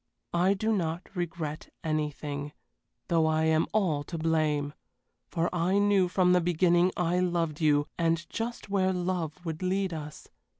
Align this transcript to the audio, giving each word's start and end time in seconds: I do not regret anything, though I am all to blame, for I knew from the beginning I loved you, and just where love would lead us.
I 0.33 0.55
do 0.55 0.73
not 0.73 1.07
regret 1.13 1.71
anything, 1.83 2.53
though 3.07 3.27
I 3.27 3.43
am 3.43 3.67
all 3.71 4.01
to 4.05 4.17
blame, 4.17 4.73
for 5.27 5.47
I 5.53 5.77
knew 5.77 6.07
from 6.07 6.33
the 6.33 6.41
beginning 6.41 6.91
I 6.97 7.19
loved 7.19 7.61
you, 7.61 7.85
and 7.99 8.27
just 8.27 8.67
where 8.67 8.93
love 8.93 9.45
would 9.45 9.61
lead 9.61 9.93
us. 9.93 10.27